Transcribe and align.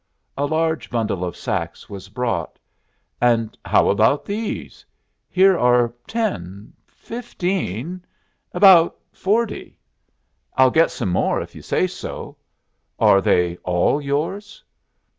A 0.35 0.47
large 0.47 0.89
bundle 0.89 1.23
of 1.23 1.37
sacks 1.37 1.87
was 1.87 2.09
brought. 2.09 2.57
"And 3.21 3.55
how 3.63 3.87
about 3.89 4.25
these? 4.25 4.83
Here 5.29 5.55
are 5.55 5.93
ten, 6.07 6.73
fifteen 6.87 8.03
about 8.51 8.97
forty. 9.11 9.77
I'll 10.57 10.71
get 10.71 10.89
some 10.89 11.09
more 11.09 11.39
if 11.39 11.53
you 11.53 11.61
say 11.61 11.85
so. 11.85 12.35
Are 12.97 13.21
they 13.21 13.57
all 13.57 14.01
yours?" 14.01 14.63